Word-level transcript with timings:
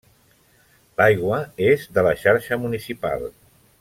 L’aigua 1.01 1.39
és 1.67 1.85
de 1.99 2.05
la 2.07 2.15
xarxa 2.23 2.59
municipal. 2.65 3.29